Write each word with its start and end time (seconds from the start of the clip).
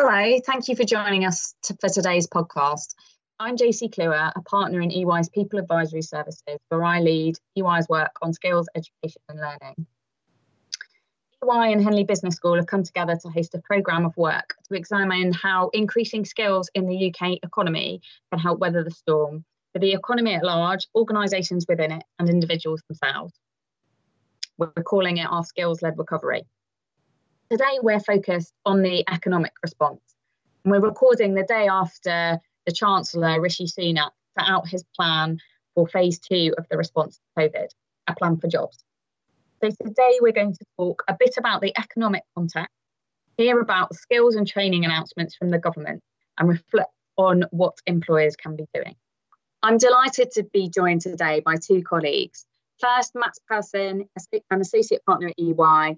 Hello, 0.00 0.38
thank 0.46 0.68
you 0.68 0.76
for 0.76 0.84
joining 0.84 1.24
us 1.24 1.56
to, 1.64 1.76
for 1.80 1.88
today's 1.88 2.28
podcast. 2.28 2.94
I'm 3.40 3.56
Josie 3.56 3.88
Cluer, 3.88 4.30
a 4.36 4.42
partner 4.42 4.80
in 4.80 4.92
EY's 4.92 5.28
People 5.28 5.58
Advisory 5.58 6.02
Services, 6.02 6.60
where 6.68 6.84
I 6.84 7.00
lead 7.00 7.34
EY's 7.56 7.88
work 7.88 8.12
on 8.22 8.32
skills, 8.32 8.68
education, 8.76 9.20
and 9.28 9.40
learning. 9.40 9.86
EY 11.42 11.72
and 11.72 11.82
Henley 11.82 12.04
Business 12.04 12.36
School 12.36 12.54
have 12.54 12.68
come 12.68 12.84
together 12.84 13.16
to 13.16 13.28
host 13.28 13.56
a 13.56 13.58
programme 13.62 14.06
of 14.06 14.16
work 14.16 14.54
to 14.68 14.76
examine 14.76 15.32
how 15.32 15.68
increasing 15.70 16.24
skills 16.24 16.70
in 16.76 16.86
the 16.86 17.12
UK 17.12 17.40
economy 17.42 18.00
can 18.30 18.38
help 18.38 18.60
weather 18.60 18.84
the 18.84 18.92
storm 18.92 19.44
for 19.72 19.80
the 19.80 19.94
economy 19.94 20.32
at 20.32 20.44
large, 20.44 20.86
organisations 20.94 21.66
within 21.68 21.90
it, 21.90 22.04
and 22.20 22.28
individuals 22.28 22.84
themselves. 22.86 23.32
We're 24.58 24.70
calling 24.84 25.16
it 25.16 25.26
our 25.28 25.42
skills 25.42 25.82
led 25.82 25.98
recovery. 25.98 26.44
Today, 27.50 27.78
we're 27.80 28.00
focused 28.00 28.52
on 28.66 28.82
the 28.82 29.04
economic 29.10 29.52
response. 29.62 30.02
And 30.64 30.72
we're 30.72 30.86
recording 30.86 31.34
the 31.34 31.44
day 31.44 31.66
after 31.66 32.38
the 32.66 32.72
Chancellor, 32.72 33.40
Rishi 33.40 33.64
Sunak, 33.64 34.10
set 34.38 34.46
out 34.46 34.68
his 34.68 34.84
plan 34.94 35.38
for 35.74 35.88
phase 35.88 36.18
two 36.18 36.54
of 36.58 36.66
the 36.70 36.76
response 36.76 37.16
to 37.16 37.40
COVID, 37.40 37.68
a 38.06 38.14
plan 38.16 38.36
for 38.36 38.48
jobs. 38.48 38.84
So, 39.62 39.70
today, 39.82 40.18
we're 40.20 40.32
going 40.32 40.52
to 40.52 40.64
talk 40.76 41.04
a 41.08 41.16
bit 41.18 41.38
about 41.38 41.62
the 41.62 41.72
economic 41.78 42.24
context, 42.34 42.74
hear 43.38 43.58
about 43.60 43.94
skills 43.94 44.34
and 44.34 44.46
training 44.46 44.84
announcements 44.84 45.34
from 45.34 45.48
the 45.48 45.58
government, 45.58 46.02
and 46.38 46.50
reflect 46.50 46.92
on 47.16 47.44
what 47.50 47.78
employers 47.86 48.36
can 48.36 48.56
be 48.56 48.66
doing. 48.74 48.94
I'm 49.62 49.78
delighted 49.78 50.32
to 50.32 50.42
be 50.42 50.68
joined 50.68 51.00
today 51.00 51.40
by 51.40 51.56
two 51.56 51.82
colleagues. 51.82 52.44
First, 52.78 53.14
Matt 53.14 53.34
Persson, 53.48 54.06
an 54.50 54.60
associate 54.60 55.02
partner 55.06 55.28
at 55.28 55.38
EY, 55.38 55.96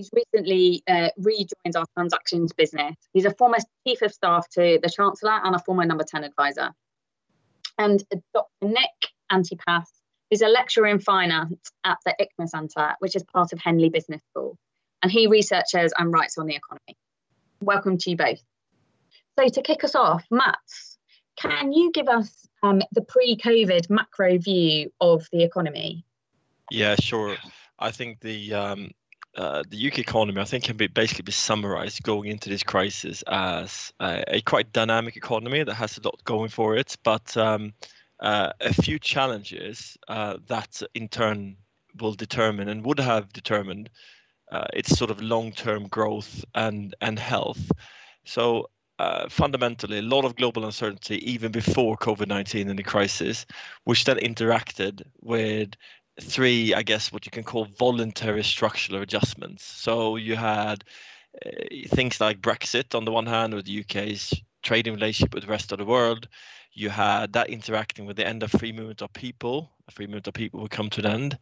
He's 0.00 0.10
recently 0.14 0.82
uh, 0.88 1.10
rejoined 1.18 1.76
our 1.76 1.84
transactions 1.94 2.54
business. 2.54 2.96
He's 3.12 3.26
a 3.26 3.34
former 3.34 3.58
chief 3.86 4.00
of 4.00 4.10
staff 4.14 4.48
to 4.54 4.78
the 4.82 4.88
Chancellor 4.88 5.38
and 5.44 5.54
a 5.54 5.58
former 5.58 5.84
number 5.84 6.04
10 6.04 6.24
advisor. 6.24 6.70
And 7.76 8.02
Dr. 8.32 8.48
Nick 8.62 9.10
Antipas 9.30 9.90
is 10.30 10.40
a 10.40 10.48
lecturer 10.48 10.86
in 10.86 11.00
finance 11.00 11.70
at 11.84 11.98
the 12.06 12.14
ICMA 12.18 12.48
Centre, 12.48 12.94
which 13.00 13.14
is 13.14 13.24
part 13.24 13.52
of 13.52 13.60
Henley 13.62 13.90
Business 13.90 14.22
School. 14.30 14.56
And 15.02 15.12
he 15.12 15.26
researches 15.26 15.92
and 15.98 16.10
writes 16.10 16.38
on 16.38 16.46
the 16.46 16.56
economy. 16.56 16.96
Welcome 17.60 17.98
to 17.98 18.10
you 18.10 18.16
both. 18.16 18.40
So, 19.38 19.48
to 19.48 19.60
kick 19.60 19.84
us 19.84 19.94
off, 19.94 20.24
Matt, 20.30 20.56
can 21.36 21.74
you 21.74 21.92
give 21.92 22.08
us 22.08 22.48
um, 22.62 22.80
the 22.92 23.02
pre 23.02 23.36
COVID 23.36 23.90
macro 23.90 24.38
view 24.38 24.92
of 24.98 25.26
the 25.30 25.42
economy? 25.42 26.06
Yeah, 26.70 26.96
sure. 26.98 27.36
I 27.78 27.90
think 27.90 28.20
the 28.20 28.54
um, 28.54 28.90
uh, 29.36 29.62
the 29.68 29.86
UK 29.86 30.00
economy, 30.00 30.40
I 30.40 30.44
think, 30.44 30.64
can 30.64 30.76
be 30.76 30.88
basically 30.88 31.22
be 31.22 31.32
summarized 31.32 32.02
going 32.02 32.28
into 32.28 32.48
this 32.48 32.62
crisis 32.62 33.22
as 33.28 33.92
a, 34.00 34.40
quite 34.44 34.72
dynamic 34.72 35.16
economy 35.16 35.62
that 35.62 35.74
has 35.74 35.98
a 35.98 36.02
lot 36.02 36.22
going 36.24 36.48
for 36.48 36.76
it, 36.76 36.96
but 37.04 37.36
um, 37.36 37.72
uh, 38.18 38.52
a 38.60 38.72
few 38.72 38.98
challenges 38.98 39.96
uh, 40.08 40.38
that 40.48 40.82
in 40.94 41.08
turn 41.08 41.56
will 42.00 42.14
determine 42.14 42.68
and 42.68 42.84
would 42.84 43.00
have 43.00 43.32
determined 43.32 43.90
uh, 44.50 44.66
its 44.74 44.96
sort 44.96 45.10
of 45.10 45.22
long-term 45.22 45.86
growth 45.88 46.44
and 46.54 46.94
and 47.00 47.18
health. 47.18 47.70
So 48.24 48.68
uh, 48.98 49.28
fundamentally, 49.30 49.98
a 49.98 50.02
lot 50.02 50.26
of 50.26 50.36
global 50.36 50.64
uncertainty 50.64 51.16
even 51.30 51.50
before 51.50 51.96
COVID-19 51.96 52.68
and 52.68 52.78
the 52.78 52.82
crisis, 52.82 53.46
which 53.84 54.04
then 54.04 54.18
interacted 54.18 55.02
with 55.22 55.70
three, 56.20 56.74
I 56.74 56.82
guess, 56.82 57.12
what 57.12 57.26
you 57.26 57.30
can 57.30 57.44
call 57.44 57.64
voluntary 57.64 58.44
structural 58.44 59.02
adjustments. 59.02 59.64
So 59.64 60.16
you 60.16 60.36
had 60.36 60.84
uh, 61.44 61.50
things 61.88 62.20
like 62.20 62.40
Brexit 62.40 62.94
on 62.94 63.04
the 63.04 63.12
one 63.12 63.26
hand, 63.26 63.54
with 63.54 63.66
the 63.66 63.80
UK's 63.80 64.34
trading 64.62 64.94
relationship 64.94 65.34
with 65.34 65.44
the 65.44 65.50
rest 65.50 65.72
of 65.72 65.78
the 65.78 65.84
world. 65.84 66.28
You 66.72 66.90
had 66.90 67.32
that 67.32 67.50
interacting 67.50 68.06
with 68.06 68.16
the 68.16 68.26
end 68.26 68.42
of 68.42 68.50
free 68.50 68.72
movement 68.72 69.02
of 69.02 69.12
people. 69.12 69.70
Free 69.90 70.06
movement 70.06 70.28
of 70.28 70.34
people 70.34 70.60
will 70.60 70.68
come 70.68 70.90
to 70.90 71.00
an 71.00 71.06
end 71.06 71.38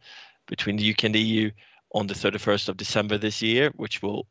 between 0.47 0.77
the 0.77 0.89
UK 0.89 1.05
and 1.05 1.15
the 1.15 1.19
EU 1.19 1.51
on 1.93 2.07
the 2.07 2.13
31st 2.13 2.69
of 2.69 2.77
December 2.77 3.17
this 3.17 3.41
year, 3.41 3.71
which 3.75 4.01
will 4.01 4.27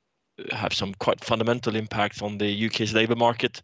have 0.51 0.73
some 0.73 0.95
quite 0.95 1.25
fundamental 1.25 1.77
impacts 1.77 2.23
on 2.23 2.39
the 2.39 2.67
UK's 2.67 2.95
labour 2.95 3.17
market. 3.17 3.63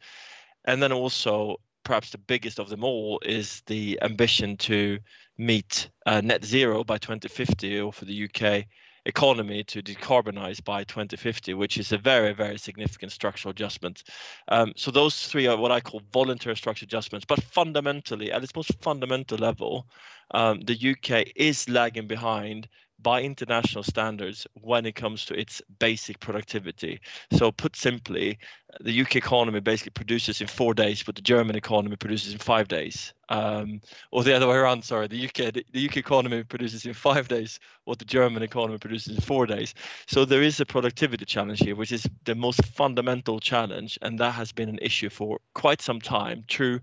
And 0.64 0.82
then 0.82 0.92
also 0.92 1.58
perhaps 1.84 2.10
the 2.10 2.18
biggest 2.18 2.58
of 2.58 2.68
them 2.68 2.84
all 2.84 3.20
is 3.24 3.62
the 3.66 3.98
ambition 4.02 4.56
to 4.56 4.98
meet 5.38 5.90
uh, 6.06 6.20
net 6.20 6.44
zero 6.44 6.84
by 6.84 6.98
2050 6.98 7.80
or 7.80 7.92
for 7.92 8.04
the 8.04 8.24
UK 8.28 8.66
economy 9.06 9.62
to 9.64 9.82
decarbonize 9.82 10.64
by 10.64 10.84
2050, 10.84 11.54
which 11.54 11.76
is 11.78 11.92
a 11.92 11.98
very, 11.98 12.32
very 12.32 12.58
significant 12.58 13.12
structural 13.12 13.50
adjustment. 13.50 14.02
Um, 14.48 14.72
so 14.76 14.90
those 14.90 15.26
three 15.26 15.46
are 15.46 15.56
what 15.56 15.72
I 15.72 15.80
call 15.80 16.00
voluntary 16.12 16.56
structural 16.56 16.86
adjustments. 16.86 17.26
But 17.26 17.42
fundamentally, 17.42 18.32
at 18.32 18.42
its 18.42 18.54
most 18.54 18.72
fundamental 18.80 19.38
level, 19.38 19.86
um, 20.30 20.60
the 20.60 20.96
UK 20.96 21.32
is 21.36 21.68
lagging 21.68 22.06
behind 22.06 22.68
by 23.04 23.22
international 23.22 23.84
standards 23.84 24.48
when 24.54 24.86
it 24.86 24.96
comes 24.96 25.26
to 25.26 25.38
its 25.38 25.62
basic 25.78 26.18
productivity. 26.18 27.00
So, 27.32 27.52
put 27.52 27.76
simply, 27.76 28.38
the 28.80 29.02
UK 29.02 29.16
economy 29.16 29.60
basically 29.60 29.90
produces 29.90 30.40
in 30.40 30.48
four 30.48 30.74
days, 30.74 31.04
but 31.04 31.14
the 31.14 31.22
German 31.22 31.54
economy 31.54 31.94
produces 31.94 32.32
in 32.32 32.38
five 32.40 32.66
days. 32.66 33.12
Um, 33.28 33.80
or 34.10 34.24
the 34.24 34.34
other 34.34 34.48
way 34.48 34.56
around, 34.56 34.84
sorry, 34.84 35.06
the 35.06 35.24
UK 35.26 35.52
the, 35.52 35.64
the, 35.72 35.88
UK 35.88 35.98
economy 35.98 36.42
produces 36.42 36.84
in 36.86 36.94
five 36.94 37.28
days 37.28 37.60
what 37.84 37.98
the 37.98 38.04
German 38.04 38.42
economy 38.42 38.78
produces 38.78 39.14
in 39.14 39.20
four 39.20 39.46
days. 39.46 39.74
So 40.06 40.24
there 40.24 40.42
is 40.42 40.58
a 40.58 40.66
productivity 40.66 41.26
challenge 41.26 41.60
here, 41.60 41.76
which 41.76 41.92
is 41.92 42.08
the 42.24 42.34
most 42.34 42.64
fundamental 42.64 43.38
challenge, 43.38 43.98
and 44.02 44.18
that 44.18 44.32
has 44.32 44.50
been 44.50 44.68
an 44.68 44.78
issue 44.82 45.10
for 45.10 45.38
quite 45.52 45.80
some 45.80 46.00
time. 46.00 46.44
True 46.48 46.80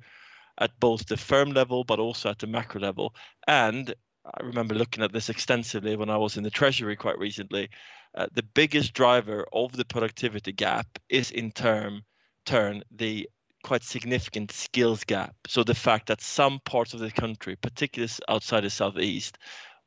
at 0.58 0.80
both 0.80 1.08
the 1.08 1.18
firm 1.18 1.52
level 1.52 1.84
but 1.84 2.00
also 2.00 2.30
at 2.30 2.40
the 2.40 2.48
macro 2.48 2.80
level. 2.80 3.16
And 3.48 3.94
I 4.26 4.44
remember 4.44 4.76
looking 4.76 5.04
at 5.04 5.12
this 5.12 5.30
extensively 5.30 5.96
when 5.96 6.10
I 6.10 6.18
was 6.18 6.38
in 6.38 6.44
the 6.44 6.52
Treasury 6.52 6.96
quite 6.96 7.18
recently. 7.18 7.70
Uh, 8.14 8.28
the 8.34 8.44
biggest 8.44 8.94
driver 8.94 9.46
of 9.54 9.72
the 9.72 9.86
productivity 9.86 10.52
gap 10.52 10.88
is 11.10 11.32
in 11.32 11.52
term 11.52 12.04
turn 12.46 12.84
the 12.92 13.30
quite 13.64 13.84
significant 13.84 14.52
skills 14.52 15.04
gap. 15.04 15.36
So 15.48 15.64
the 15.64 15.76
fact 15.76 16.08
that 16.08 16.22
some 16.22 16.60
parts 16.66 16.94
of 16.94 17.00
the 17.00 17.12
country, 17.12 17.56
particularly 17.56 18.12
outside 18.28 18.62
the 18.62 18.70
southeast, 18.70 19.38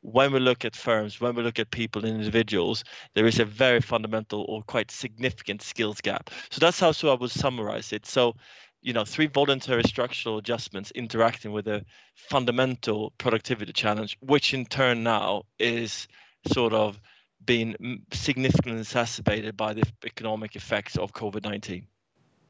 when 0.00 0.32
we 0.32 0.38
look 0.38 0.64
at 0.64 0.76
firms, 0.76 1.20
when 1.20 1.34
we 1.34 1.42
look 1.42 1.58
at 1.58 1.70
people 1.70 2.04
and 2.04 2.16
individuals, 2.16 2.84
there 3.14 3.26
is 3.26 3.40
a 3.40 3.44
very 3.44 3.80
fundamental 3.80 4.44
or 4.48 4.62
quite 4.62 4.90
significant 4.90 5.62
skills 5.62 6.00
gap. 6.00 6.30
So 6.50 6.58
that's 6.60 6.78
how 6.78 6.92
so 6.92 7.10
I 7.10 7.14
would 7.14 7.30
summarize 7.30 7.92
it. 7.92 8.06
So 8.06 8.36
you 8.84 8.92
know 8.92 9.04
three 9.04 9.26
voluntary 9.26 9.82
structural 9.82 10.36
adjustments 10.38 10.92
interacting 10.94 11.50
with 11.50 11.66
a 11.66 11.84
fundamental 12.14 13.12
productivity 13.18 13.72
challenge 13.72 14.16
which 14.20 14.54
in 14.54 14.64
turn 14.66 15.02
now 15.02 15.42
is 15.58 16.06
sort 16.52 16.72
of 16.72 17.00
being 17.44 18.04
significantly 18.12 18.80
exacerbated 18.80 19.56
by 19.56 19.72
the 19.72 19.82
economic 20.04 20.54
effects 20.54 20.96
of 20.96 21.12
covid-19 21.12 21.84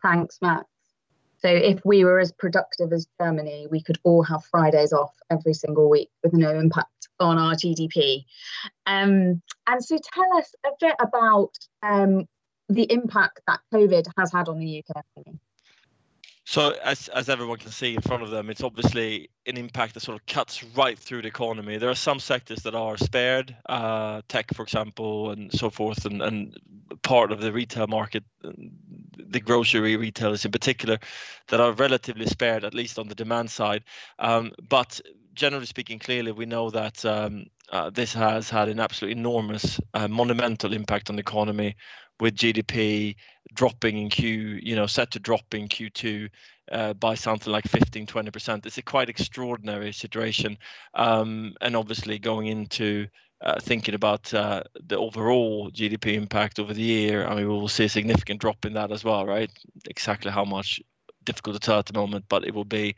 thanks 0.02 0.38
matt. 0.42 0.66
So 1.38 1.50
if 1.50 1.80
we 1.84 2.04
were 2.04 2.18
as 2.18 2.32
productive 2.32 2.92
as 2.92 3.06
germany 3.20 3.68
we 3.70 3.80
could 3.80 3.98
all 4.02 4.24
have 4.24 4.44
fridays 4.44 4.92
off 4.92 5.14
every 5.30 5.54
single 5.54 5.88
week 5.88 6.10
with 6.22 6.32
no 6.32 6.50
impact 6.50 7.08
on 7.20 7.38
our 7.38 7.54
gdp 7.54 8.24
um, 8.86 9.40
and 9.68 9.84
so 9.84 9.98
tell 10.12 10.36
us 10.36 10.52
a 10.66 10.70
bit 10.80 10.96
about 11.00 11.52
um, 11.82 12.26
the 12.68 12.90
impact 12.90 13.40
that 13.46 13.60
covid 13.72 14.06
has 14.18 14.32
had 14.32 14.48
on 14.48 14.58
the 14.58 14.80
uk 14.80 14.96
economy 15.14 15.38
so 16.44 16.74
as 16.82 17.08
as 17.08 17.28
everyone 17.28 17.58
can 17.58 17.70
see 17.70 17.94
in 17.94 18.02
front 18.02 18.22
of 18.22 18.30
them, 18.30 18.50
it's 18.50 18.62
obviously 18.62 19.30
an 19.46 19.56
impact 19.56 19.94
that 19.94 20.00
sort 20.00 20.18
of 20.18 20.26
cuts 20.26 20.62
right 20.76 20.98
through 20.98 21.22
the 21.22 21.28
economy. 21.28 21.78
There 21.78 21.90
are 21.90 21.94
some 21.94 22.20
sectors 22.20 22.62
that 22.64 22.74
are 22.74 22.96
spared, 22.98 23.56
uh, 23.66 24.22
tech, 24.28 24.52
for 24.54 24.62
example, 24.62 25.30
and 25.30 25.52
so 25.52 25.70
forth, 25.70 26.04
and, 26.04 26.20
and 26.22 26.56
part 27.02 27.32
of 27.32 27.40
the 27.40 27.52
retail 27.52 27.86
market, 27.86 28.24
the 28.42 29.40
grocery 29.40 29.96
retailers 29.96 30.44
in 30.44 30.52
particular, 30.52 30.98
that 31.48 31.60
are 31.60 31.72
relatively 31.72 32.26
spared, 32.26 32.64
at 32.64 32.74
least 32.74 32.98
on 32.98 33.08
the 33.08 33.14
demand 33.14 33.50
side. 33.50 33.84
Um, 34.18 34.52
but 34.68 35.00
generally 35.34 35.66
speaking, 35.66 35.98
clearly 35.98 36.32
we 36.32 36.46
know 36.46 36.70
that 36.70 37.04
um, 37.04 37.46
uh, 37.70 37.90
this 37.90 38.12
has 38.14 38.50
had 38.50 38.68
an 38.68 38.80
absolutely 38.80 39.18
enormous, 39.18 39.80
uh, 39.94 40.08
monumental 40.08 40.72
impact 40.72 41.10
on 41.10 41.16
the 41.16 41.20
economy 41.20 41.76
with 42.20 42.36
GDP 42.36 43.16
dropping 43.52 43.98
in 43.98 44.08
Q, 44.08 44.60
you 44.62 44.76
know, 44.76 44.86
set 44.86 45.10
to 45.12 45.18
drop 45.18 45.54
in 45.54 45.68
Q2 45.68 46.28
uh, 46.70 46.94
by 46.94 47.14
something 47.14 47.52
like 47.52 47.66
15, 47.66 48.06
20%. 48.06 48.66
It's 48.66 48.78
a 48.78 48.82
quite 48.82 49.08
extraordinary 49.08 49.92
situation. 49.92 50.58
Um, 50.94 51.54
and 51.60 51.76
obviously 51.76 52.18
going 52.18 52.46
into 52.46 53.08
uh, 53.40 53.60
thinking 53.60 53.94
about 53.94 54.32
uh, 54.32 54.62
the 54.86 54.96
overall 54.96 55.70
GDP 55.70 56.14
impact 56.14 56.58
over 56.58 56.72
the 56.72 56.82
year, 56.82 57.26
I 57.26 57.34
mean, 57.34 57.48
we 57.48 57.54
will 57.54 57.68
see 57.68 57.84
a 57.84 57.88
significant 57.88 58.40
drop 58.40 58.64
in 58.64 58.74
that 58.74 58.92
as 58.92 59.04
well, 59.04 59.26
right? 59.26 59.50
Exactly 59.88 60.30
how 60.30 60.44
much, 60.44 60.80
difficult 61.24 61.54
to 61.54 61.60
tell 61.60 61.78
at 61.78 61.86
the 61.86 61.98
moment, 61.98 62.26
but 62.28 62.44
it 62.44 62.54
will 62.54 62.64
be 62.64 62.94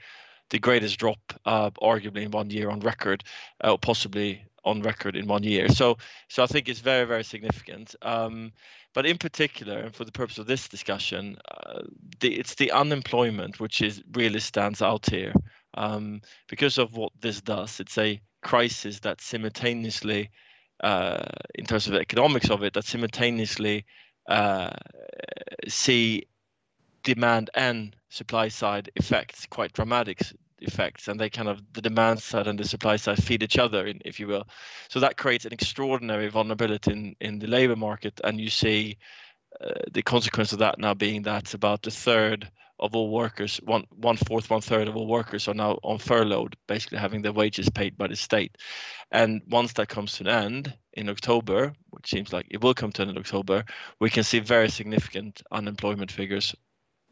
the 0.51 0.59
greatest 0.59 0.99
drop, 0.99 1.19
uh, 1.45 1.71
arguably 1.83 2.23
in 2.23 2.31
one 2.31 2.51
year 2.51 2.71
on 2.71 2.81
record, 2.81 3.25
uh, 3.63 3.77
possibly 3.77 4.45
on 4.67 4.83
record 4.83 5.17
in 5.17 5.27
one 5.27 5.45
year. 5.45 5.69
So 5.69 5.97
so 6.29 6.43
I 6.43 6.47
think 6.47 6.69
it's 6.69 6.81
very 6.81 7.07
very 7.07 7.25
significant. 7.25 7.95
Um, 8.03 8.53
but 8.93 9.07
in 9.07 9.19
particular, 9.19 9.79
and 9.79 9.95
for 9.95 10.05
the 10.05 10.13
purpose 10.13 10.39
of 10.39 10.47
this 10.47 10.69
discussion, 10.69 11.37
uh, 11.51 11.83
the, 12.21 12.35
it's 12.35 12.55
the 12.55 12.73
unemployment 12.73 13.61
which 13.61 13.83
is 13.83 14.03
really 14.15 14.41
stands 14.41 14.81
out 14.81 15.05
here 15.11 15.35
um, 15.75 16.23
because 16.49 16.79
of 16.79 16.97
what 16.97 17.13
this 17.21 17.43
does. 17.43 17.79
It's 17.79 17.99
a 17.99 18.21
crisis 18.43 19.01
that 19.01 19.21
simultaneously, 19.21 20.31
uh, 20.83 21.27
in 21.55 21.67
terms 21.67 21.87
of 21.87 21.93
the 21.93 22.01
economics 22.01 22.49
of 22.49 22.63
it, 22.63 22.73
that 22.73 22.87
simultaneously 22.87 23.85
uh, 24.29 24.71
see 25.69 26.27
demand 27.03 27.51
and 27.55 27.95
supply 28.09 28.49
side 28.49 28.91
effects, 28.97 29.47
quite 29.51 29.75
dramatic 29.75 30.23
effects, 30.61 31.09
and 31.09 31.19
they 31.19 31.31
kind 31.31 31.49
of 31.49 31.61
the 31.73 31.83
demand 31.83 32.21
side 32.21 32.47
and 32.47 32.59
the 32.59 32.65
supply 32.65 32.97
side 32.97 33.23
feed 33.23 33.43
each 33.43 33.59
other, 33.59 33.87
in, 33.87 34.01
if 34.05 34.21
you 34.21 34.27
will. 34.27 34.47
So 34.89 35.01
that 35.01 35.17
creates 35.17 35.45
an 35.45 35.53
extraordinary 35.53 36.29
vulnerability 36.29 36.93
in, 36.93 37.17
in 37.21 37.39
the 37.39 37.47
labor 37.47 37.77
market, 37.77 38.21
and 38.25 38.41
you 38.41 38.51
see 38.51 38.99
uh, 39.61 39.81
the 39.93 40.03
consequence 40.03 40.53
of 40.53 40.61
that 40.61 40.79
now 40.79 40.95
being 40.95 41.23
that 41.23 41.55
about 41.55 41.87
a 41.87 41.91
third 41.91 42.51
of 42.79 42.95
all 42.95 43.11
workers, 43.11 43.59
one 43.65 43.85
one 43.95 44.19
fourth, 44.19 44.51
one 44.51 44.61
third 44.61 44.87
of 44.87 44.97
all 44.97 45.07
workers 45.07 45.49
are 45.49 45.55
now 45.55 45.79
on 45.83 45.99
furlough, 45.99 46.49
basically 46.67 46.99
having 46.99 47.23
their 47.23 47.33
wages 47.33 47.71
paid 47.71 47.97
by 47.97 48.07
the 48.07 48.17
state. 48.17 48.57
And 49.11 49.41
once 49.49 49.73
that 49.75 49.89
comes 49.89 50.13
to 50.15 50.25
an 50.25 50.29
end 50.29 50.77
in 50.93 51.09
October, 51.09 51.73
which 51.89 52.11
seems 52.11 52.35
like 52.35 52.47
it 52.51 52.63
will 52.63 52.75
come 52.75 52.93
to 52.93 53.03
an 53.03 53.09
end 53.09 53.17
in 53.17 53.23
October, 53.23 53.65
we 53.99 54.11
can 54.11 54.25
see 54.25 54.41
very 54.41 54.69
significant 54.69 55.43
unemployment 55.51 56.13
figures 56.13 56.55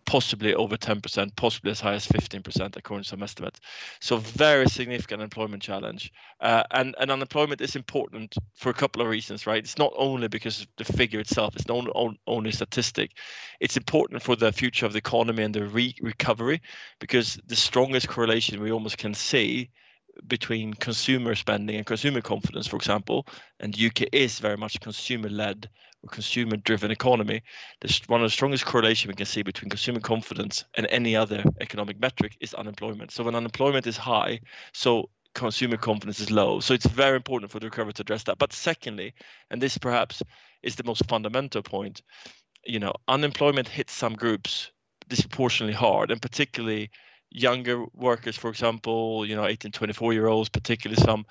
possibly 0.07 0.55
over 0.55 0.77
10%, 0.77 1.37
possibly 1.37 1.71
as 1.71 1.81
high 1.81 1.95
as 1.95 2.07
15%, 2.07 2.77
according 2.77 3.03
to 3.05 3.09
some 3.09 3.23
estimates. 3.23 3.61
So 4.01 4.17
very 4.19 4.69
significant 4.69 5.23
employment 5.23 5.63
challenge. 5.63 6.13
Uh, 6.41 6.63
and, 6.71 6.95
and 6.99 7.11
unemployment 7.11 7.61
is 7.61 7.77
important 7.77 8.35
for 8.55 8.71
a 8.71 8.75
couple 8.75 9.03
of 9.03 9.09
reasons, 9.09 9.47
right? 9.47 9.63
It's 9.63 9.79
not 9.79 9.93
only 9.97 10.29
because 10.29 10.67
the 10.77 10.85
figure 10.85 11.21
itself, 11.21 11.57
it's 11.57 11.69
not 11.69 11.87
only 12.27 12.53
statistic. 12.53 13.13
It's 13.61 13.77
important 13.77 14.23
for 14.23 14.37
the 14.37 14.53
future 14.53 14.87
of 14.87 14.93
the 14.93 14.99
economy 14.99 15.43
and 15.43 15.55
the 15.55 15.67
re- 15.67 15.97
recovery 16.01 16.63
because 16.99 17.39
the 17.47 17.57
strongest 17.57 18.09
correlation 18.09 18.61
we 18.61 18.73
almost 18.73 18.99
can 18.99 19.15
see 19.15 19.71
between 20.27 20.75
consumer 20.75 21.35
spending 21.35 21.77
and 21.77 21.87
consumer 21.87 22.21
confidence, 22.21 22.67
for 22.67 22.77
example, 22.77 23.27
and 23.61 23.79
UK 23.79 24.03
is 24.13 24.39
very 24.39 24.57
much 24.57 24.81
consumer-led 24.81 25.69
or 26.05 26.09
consumer-driven 26.09 26.91
economy. 26.91 27.43
One 28.07 28.21
of 28.21 28.27
the 28.27 28.31
strongest 28.31 28.67
correlation 28.67 29.09
we 29.09 29.15
can 29.15 29.27
see 29.27 29.43
between 29.43 29.71
consumer 29.71 30.01
confidence 30.01 30.65
and 30.77 30.87
any 30.91 31.17
other 31.17 31.43
economic 31.61 31.99
metric 31.99 32.37
is 32.41 32.55
unemployment. 32.55 33.11
So 33.11 33.25
when 33.25 33.35
unemployment 33.35 33.87
is 33.87 33.97
high, 33.97 34.41
so 34.73 35.11
consumer 35.35 35.77
confidence 35.77 36.21
is 36.21 36.31
low. 36.31 36.61
So 36.61 36.75
it's 36.75 36.87
very 36.87 37.17
important 37.17 37.51
for 37.51 37.59
the 37.59 37.67
recovery 37.67 37.93
to 37.95 38.03
address 38.03 38.25
that. 38.25 38.39
But 38.39 38.53
secondly, 38.53 39.15
and 39.51 39.61
this 39.61 39.79
perhaps 39.79 40.23
is 40.63 40.77
the 40.77 40.85
most 40.85 41.07
fundamental 41.09 41.63
point, 41.63 42.03
you 42.65 42.79
know, 42.79 42.93
unemployment 43.09 43.69
hits 43.69 43.93
some 43.93 44.15
groups 44.15 44.71
disproportionately 45.09 45.75
hard, 45.75 46.11
and 46.11 46.23
particularly 46.23 46.91
younger 47.31 47.85
workers, 47.93 48.37
for 48.37 48.49
example, 48.49 49.27
you 49.27 49.37
know, 49.37 49.45
18, 49.45 49.73
24 49.73 50.13
year 50.13 50.27
olds, 50.29 50.49
particularly 50.49 51.03
some, 51.03 51.27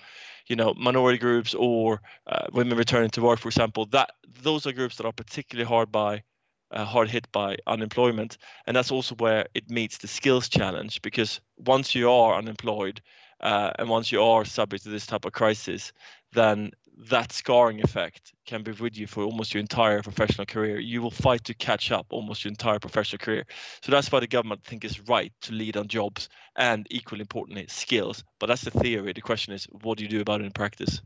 you 0.48 0.56
know, 0.56 0.74
minority 0.78 1.18
groups 1.18 1.56
or 1.56 2.02
uh, 2.28 2.48
women 2.52 2.78
returning 2.78 3.10
to 3.12 3.22
work, 3.22 3.40
for 3.40 3.48
example, 3.48 3.86
that 3.88 4.12
those 4.42 4.66
are 4.68 4.72
groups 4.72 4.98
that 4.98 5.06
are 5.06 5.12
particularly 5.12 5.68
hard 5.68 5.92
by 5.92 6.24
uh, 6.72 6.86
hard 6.86 7.10
hit 7.10 7.32
by 7.32 7.58
unemployment, 7.68 8.38
and 8.66 8.76
that's 8.76 8.92
also 8.92 9.16
where 9.16 9.46
it 9.54 9.70
meets 9.70 10.00
the 10.00 10.08
skills 10.08 10.50
challenge 10.50 11.02
because 11.02 11.40
once 11.58 11.94
you 11.94 12.10
are 12.10 12.36
unemployed 12.36 13.00
uh, 13.42 13.72
and 13.78 13.90
once 13.90 14.12
you 14.12 14.24
are 14.24 14.44
subject 14.46 14.84
to 14.84 14.90
this 14.90 15.06
type 15.06 15.26
of 15.26 15.34
crisis, 15.34 15.94
then 16.32 16.72
that 17.10 17.32
scarring 17.32 17.82
effect 17.82 18.34
can 18.46 18.64
be 18.64 18.72
with 18.72 18.98
you 18.98 19.08
for 19.08 19.24
almost 19.24 19.54
your 19.54 19.62
entire 19.62 20.02
professional 20.02 20.46
career. 20.46 20.80
You 20.80 21.02
will 21.02 21.12
fight 21.12 21.44
to 21.46 21.54
catch 21.54 21.92
up 21.92 22.06
almost 22.10 22.44
your 22.44 22.50
entire 22.50 22.80
professional 22.80 23.20
career. 23.20 23.46
So 23.82 23.92
that's 23.92 24.12
why 24.12 24.20
the 24.20 24.28
government 24.28 24.64
think 24.64 24.86
is 24.86 25.00
right 25.08 25.34
to 25.42 25.54
lead 25.54 25.76
on 25.76 25.88
jobs 25.88 26.30
and 26.56 26.88
equally 26.90 27.22
importantly 27.22 27.66
skills. 27.68 28.24
But 28.40 28.48
that's 28.48 28.62
the 28.62 28.72
theory. 28.72 29.12
The 29.14 29.22
question 29.22 29.54
is, 29.54 29.66
what 29.82 29.98
do 29.98 30.04
you 30.04 30.10
do 30.10 30.22
about 30.22 30.42
it 30.42 30.46
in 30.46 30.52
practice? 30.52 31.02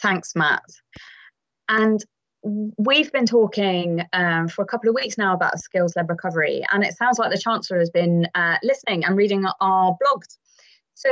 Thanks, 0.00 0.34
Matt. 0.34 0.62
And 1.68 2.00
we've 2.42 3.12
been 3.12 3.26
talking 3.26 4.02
um, 4.12 4.48
for 4.48 4.62
a 4.62 4.66
couple 4.66 4.88
of 4.88 4.94
weeks 4.94 5.18
now 5.18 5.34
about 5.34 5.58
skills-led 5.58 6.08
recovery, 6.08 6.64
and 6.72 6.84
it 6.84 6.96
sounds 6.96 7.18
like 7.18 7.30
the 7.30 7.38
Chancellor 7.38 7.78
has 7.78 7.90
been 7.90 8.26
uh, 8.34 8.56
listening 8.62 9.04
and 9.04 9.16
reading 9.16 9.44
our 9.60 9.96
blogs. 10.02 10.38
So, 10.94 11.10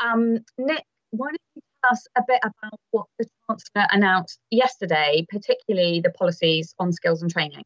um, 0.00 0.38
Nick, 0.58 0.84
why 1.10 1.28
don't 1.28 1.40
you 1.56 1.62
tell 1.82 1.92
us 1.92 2.06
a 2.16 2.22
bit 2.26 2.40
about 2.42 2.78
what 2.90 3.06
the 3.18 3.26
Chancellor 3.48 3.86
announced 3.90 4.38
yesterday, 4.50 5.26
particularly 5.28 6.00
the 6.00 6.10
policies 6.10 6.74
on 6.78 6.92
skills 6.92 7.22
and 7.22 7.30
training? 7.30 7.64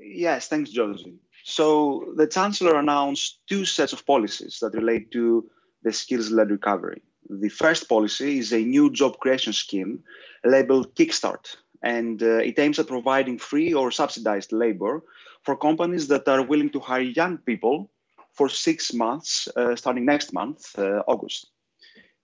Yes, 0.00 0.48
thanks, 0.48 0.70
Josie. 0.70 1.16
So 1.44 2.12
the 2.16 2.26
Chancellor 2.26 2.78
announced 2.78 3.40
two 3.48 3.64
sets 3.64 3.92
of 3.92 4.04
policies 4.06 4.58
that 4.60 4.74
relate 4.74 5.10
to 5.12 5.48
the 5.82 5.92
skills-led 5.92 6.50
recovery. 6.50 7.02
The 7.30 7.48
first 7.48 7.88
policy 7.88 8.38
is 8.38 8.52
a 8.52 8.58
new 8.58 8.90
job 8.90 9.18
creation 9.18 9.52
scheme 9.52 10.02
labeled 10.44 10.94
Kickstart, 10.94 11.56
and 11.82 12.22
uh, 12.22 12.38
it 12.38 12.58
aims 12.58 12.78
at 12.78 12.86
providing 12.88 13.38
free 13.38 13.72
or 13.72 13.90
subsidized 13.90 14.52
labor 14.52 15.02
for 15.42 15.56
companies 15.56 16.08
that 16.08 16.26
are 16.28 16.42
willing 16.42 16.70
to 16.70 16.80
hire 16.80 17.00
young 17.00 17.38
people 17.38 17.90
for 18.32 18.48
six 18.48 18.92
months, 18.92 19.48
uh, 19.56 19.74
starting 19.76 20.04
next 20.04 20.32
month, 20.32 20.78
uh, 20.78 21.02
August. 21.06 21.50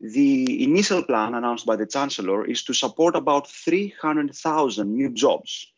The 0.01 0.63
initial 0.63 1.03
plan 1.03 1.35
announced 1.35 1.67
by 1.67 1.77
the 1.77 1.87
Chancellor 1.87 2.45
is 2.45 2.63
to 2.65 2.75
support 2.75 3.17
about 3.17 3.49
300,000 3.49 4.93
new 4.93 5.11
jobs. 5.11 5.73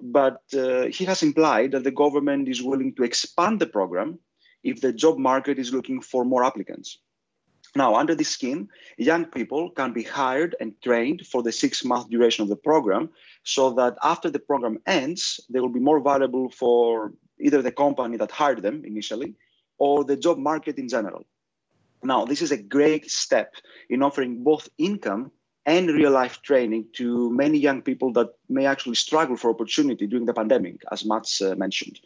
But 0.00 0.42
uh, 0.54 0.86
he 0.86 1.04
has 1.04 1.22
implied 1.22 1.72
that 1.72 1.84
the 1.84 1.90
government 1.92 2.48
is 2.48 2.62
willing 2.62 2.94
to 2.96 3.04
expand 3.04 3.60
the 3.60 3.66
program 3.66 4.18
if 4.64 4.80
the 4.80 4.92
job 4.92 5.18
market 5.18 5.58
is 5.58 5.72
looking 5.72 6.00
for 6.00 6.24
more 6.24 6.44
applicants. 6.44 6.98
Now, 7.74 7.94
under 7.94 8.14
this 8.14 8.28
scheme, 8.28 8.68
young 8.98 9.24
people 9.24 9.70
can 9.70 9.92
be 9.92 10.02
hired 10.02 10.54
and 10.60 10.74
trained 10.82 11.26
for 11.26 11.42
the 11.42 11.52
six 11.52 11.84
month 11.84 12.10
duration 12.10 12.42
of 12.42 12.50
the 12.50 12.56
program 12.56 13.10
so 13.44 13.70
that 13.74 13.96
after 14.02 14.28
the 14.30 14.38
program 14.38 14.78
ends, 14.86 15.40
they 15.48 15.60
will 15.60 15.70
be 15.70 15.80
more 15.80 16.00
valuable 16.00 16.50
for 16.50 17.14
either 17.40 17.62
the 17.62 17.72
company 17.72 18.16
that 18.18 18.30
hired 18.30 18.62
them 18.62 18.84
initially 18.84 19.34
or 19.78 20.04
the 20.04 20.16
job 20.16 20.38
market 20.38 20.78
in 20.78 20.88
general. 20.88 21.24
Now, 22.04 22.24
this 22.24 22.42
is 22.42 22.52
a 22.52 22.62
great 22.62 23.10
step 23.10 23.54
in 23.88 24.02
offering 24.02 24.42
both 24.42 24.68
income 24.76 25.30
and 25.64 25.88
real 25.88 26.10
life 26.10 26.42
training 26.42 26.86
to 26.94 27.30
many 27.30 27.58
young 27.58 27.82
people 27.82 28.12
that 28.12 28.28
may 28.48 28.66
actually 28.66 28.96
struggle 28.96 29.36
for 29.36 29.50
opportunity 29.50 30.06
during 30.06 30.26
the 30.26 30.34
pandemic, 30.34 30.82
as 30.90 31.04
Mats 31.04 31.40
uh, 31.40 31.54
mentioned. 31.54 32.00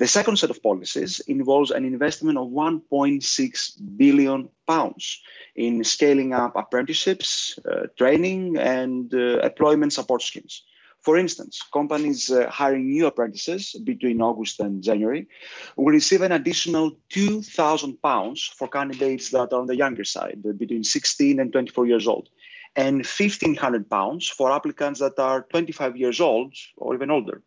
The 0.00 0.06
second 0.06 0.38
set 0.38 0.48
of 0.48 0.62
policies 0.62 1.20
involves 1.28 1.70
an 1.70 1.84
investment 1.84 2.38
of 2.38 2.48
1.6 2.48 3.98
billion 3.98 4.48
pounds 4.66 5.20
in 5.54 5.84
scaling 5.84 6.32
up 6.32 6.56
apprenticeships, 6.56 7.58
uh, 7.70 7.88
training, 7.98 8.56
and 8.56 9.12
uh, 9.12 9.40
employment 9.40 9.92
support 9.92 10.22
schemes. 10.22 10.62
For 11.02 11.18
instance, 11.18 11.60
companies 11.70 12.30
uh, 12.30 12.48
hiring 12.48 12.88
new 12.88 13.08
apprentices 13.08 13.76
between 13.84 14.22
August 14.22 14.58
and 14.60 14.82
January 14.82 15.28
will 15.76 15.92
receive 15.92 16.22
an 16.22 16.32
additional 16.32 16.92
£2,000 17.10 18.54
for 18.54 18.68
candidates 18.68 19.28
that 19.32 19.52
are 19.52 19.60
on 19.60 19.66
the 19.66 19.76
younger 19.76 20.04
side, 20.04 20.42
between 20.56 20.82
16 20.82 21.38
and 21.38 21.52
24 21.52 21.86
years 21.86 22.08
old, 22.08 22.30
and 22.74 23.02
£1,500 23.02 24.32
for 24.32 24.50
applicants 24.50 25.00
that 25.00 25.18
are 25.18 25.42
25 25.50 25.98
years 25.98 26.22
old 26.22 26.54
or 26.78 26.94
even 26.94 27.10
older. 27.10 27.42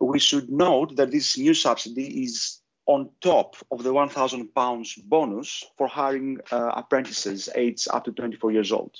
We 0.00 0.18
should 0.18 0.50
note 0.50 0.96
that 0.96 1.10
this 1.10 1.38
new 1.38 1.54
subsidy 1.54 2.24
is 2.24 2.60
on 2.86 3.10
top 3.20 3.56
of 3.70 3.82
the 3.82 3.92
£1,000 3.92 5.04
bonus 5.04 5.64
for 5.76 5.88
hiring 5.88 6.38
uh, 6.52 6.72
apprentices 6.76 7.48
aged 7.54 7.88
up 7.92 8.04
to 8.04 8.12
24 8.12 8.52
years 8.52 8.72
old. 8.72 8.94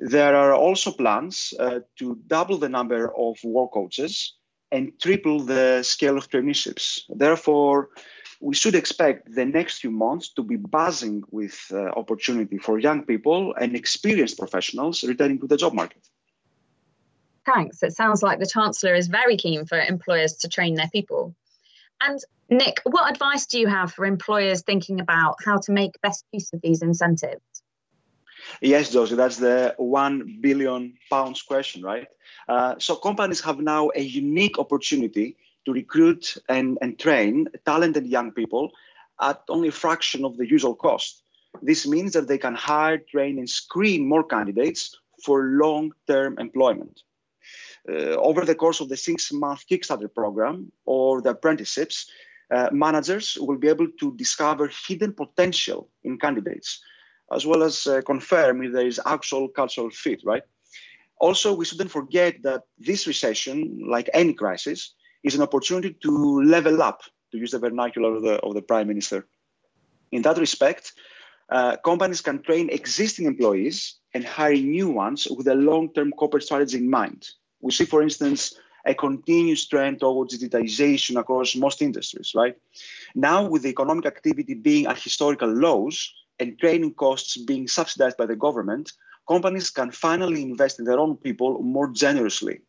There 0.00 0.34
are 0.34 0.54
also 0.54 0.90
plans 0.90 1.54
uh, 1.58 1.80
to 1.98 2.18
double 2.26 2.58
the 2.58 2.68
number 2.68 3.12
of 3.16 3.36
work 3.44 3.72
coaches 3.72 4.34
and 4.72 4.92
triple 5.00 5.40
the 5.40 5.82
scale 5.82 6.18
of 6.18 6.28
traineeships. 6.28 7.02
Therefore, 7.08 7.90
we 8.40 8.54
should 8.54 8.74
expect 8.74 9.32
the 9.34 9.44
next 9.44 9.78
few 9.78 9.90
months 9.90 10.32
to 10.34 10.42
be 10.42 10.56
buzzing 10.56 11.22
with 11.30 11.58
uh, 11.72 11.86
opportunity 11.96 12.58
for 12.58 12.78
young 12.78 13.04
people 13.04 13.54
and 13.54 13.74
experienced 13.74 14.38
professionals 14.38 15.04
returning 15.04 15.40
to 15.40 15.46
the 15.46 15.56
job 15.56 15.72
market. 15.72 16.06
Thanks. 17.46 17.82
It 17.82 17.94
sounds 17.94 18.22
like 18.22 18.40
the 18.40 18.46
Chancellor 18.46 18.94
is 18.94 19.06
very 19.06 19.36
keen 19.36 19.66
for 19.66 19.78
employers 19.78 20.34
to 20.38 20.48
train 20.48 20.74
their 20.74 20.90
people. 20.92 21.34
And 22.00 22.18
Nick, 22.50 22.80
what 22.84 23.10
advice 23.10 23.46
do 23.46 23.58
you 23.58 23.68
have 23.68 23.92
for 23.92 24.04
employers 24.04 24.62
thinking 24.62 25.00
about 25.00 25.36
how 25.44 25.58
to 25.58 25.72
make 25.72 26.00
best 26.02 26.24
use 26.32 26.52
of 26.52 26.60
these 26.60 26.82
incentives? 26.82 27.40
Yes, 28.60 28.92
Josie, 28.92 29.14
that's 29.14 29.38
the 29.38 29.74
one 29.78 30.38
billion 30.40 30.94
pounds 31.08 31.42
question, 31.42 31.82
right? 31.82 32.06
Uh, 32.48 32.74
so 32.78 32.96
companies 32.96 33.40
have 33.40 33.58
now 33.60 33.90
a 33.94 34.02
unique 34.02 34.58
opportunity 34.58 35.36
to 35.64 35.72
recruit 35.72 36.36
and, 36.48 36.78
and 36.80 36.98
train 36.98 37.48
talented 37.64 38.06
young 38.06 38.32
people 38.32 38.72
at 39.20 39.42
only 39.48 39.68
a 39.68 39.72
fraction 39.72 40.24
of 40.24 40.36
the 40.36 40.48
usual 40.48 40.74
cost. 40.74 41.22
This 41.62 41.86
means 41.86 42.12
that 42.12 42.28
they 42.28 42.38
can 42.38 42.54
hire, 42.54 42.98
train, 42.98 43.38
and 43.38 43.48
screen 43.48 44.06
more 44.06 44.24
candidates 44.24 44.96
for 45.24 45.42
long 45.42 45.92
term 46.06 46.38
employment. 46.38 47.02
Uh, 47.88 48.16
over 48.16 48.44
the 48.44 48.54
course 48.54 48.80
of 48.80 48.88
the 48.88 48.96
six 48.96 49.32
month 49.32 49.64
Kickstarter 49.70 50.12
program 50.12 50.72
or 50.84 51.22
the 51.22 51.30
apprenticeships, 51.30 52.10
uh, 52.50 52.68
managers 52.72 53.36
will 53.40 53.58
be 53.58 53.68
able 53.68 53.88
to 54.00 54.14
discover 54.16 54.70
hidden 54.86 55.12
potential 55.12 55.88
in 56.04 56.18
candidates, 56.18 56.80
as 57.32 57.44
well 57.44 57.62
as 57.62 57.86
uh, 57.86 58.00
confirm 58.02 58.62
if 58.62 58.72
there 58.72 58.86
is 58.86 59.00
actual 59.04 59.48
cultural 59.48 59.90
fit, 59.90 60.20
right? 60.24 60.42
Also, 61.18 61.54
we 61.54 61.64
shouldn't 61.64 61.90
forget 61.90 62.42
that 62.42 62.62
this 62.78 63.06
recession, 63.06 63.80
like 63.88 64.10
any 64.12 64.34
crisis, 64.34 64.94
is 65.24 65.34
an 65.34 65.42
opportunity 65.42 65.96
to 66.02 66.42
level 66.42 66.82
up, 66.82 67.02
to 67.32 67.38
use 67.38 67.50
the 67.52 67.58
vernacular 67.58 68.14
of 68.16 68.22
the, 68.22 68.34
of 68.40 68.54
the 68.54 68.62
prime 68.62 68.86
minister. 68.86 69.26
In 70.12 70.22
that 70.22 70.38
respect, 70.38 70.92
uh, 71.48 71.76
companies 71.84 72.20
can 72.20 72.42
train 72.42 72.70
existing 72.70 73.26
employees 73.26 73.96
and 74.16 74.24
hire 74.24 74.56
new 74.56 74.88
ones 74.88 75.28
with 75.36 75.46
a 75.46 75.54
long-term 75.54 76.10
corporate 76.12 76.42
strategy 76.42 76.78
in 76.78 76.88
mind. 76.88 77.28
We 77.60 77.70
see, 77.70 77.84
for 77.84 78.00
instance, 78.02 78.58
a 78.86 78.94
continuous 78.94 79.66
trend 79.66 80.00
towards 80.00 80.32
digitization 80.32 81.20
across 81.20 81.54
most 81.54 81.82
industries, 81.82 82.32
right? 82.34 82.56
Now, 83.14 83.46
with 83.46 83.62
the 83.62 83.68
economic 83.68 84.06
activity 84.06 84.54
being 84.54 84.86
at 84.86 84.98
historical 84.98 85.50
lows 85.50 86.10
and 86.40 86.58
training 86.58 86.94
costs 86.94 87.36
being 87.36 87.68
subsidized 87.68 88.16
by 88.16 88.24
the 88.24 88.36
government, 88.46 88.90
companies 89.28 89.68
can 89.68 89.90
finally 89.90 90.40
invest 90.40 90.78
in 90.78 90.86
their 90.86 90.98
own 90.98 91.18
people 91.18 91.62
more 91.62 91.90
generously. 91.90 92.62